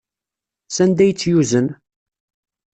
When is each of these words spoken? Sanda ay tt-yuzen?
Sanda 0.75 1.01
ay 1.03 1.13
tt-yuzen? 1.13 1.67